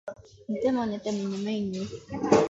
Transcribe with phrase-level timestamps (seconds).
[0.49, 1.93] 寝ても寝ても眠いんです